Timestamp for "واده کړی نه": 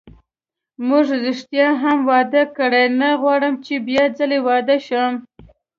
2.09-3.09